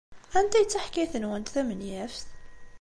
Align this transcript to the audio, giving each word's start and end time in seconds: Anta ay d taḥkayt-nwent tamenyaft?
Anta 0.37 0.55
ay 0.57 0.65
d 0.65 0.69
taḥkayt-nwent 0.71 1.53
tamenyaft? 1.55 2.27